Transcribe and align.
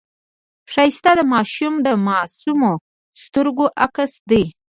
ښایست 0.71 1.05
د 1.19 1.21
ماشوم 1.33 1.73
د 1.85 1.87
معصومو 2.05 2.71
سترګو 3.23 3.65
عکس 3.85 4.11
دی 4.29 4.43